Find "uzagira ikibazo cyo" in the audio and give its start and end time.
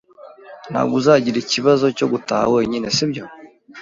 1.01-2.07